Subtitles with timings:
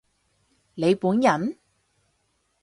[0.73, 1.59] 你本人？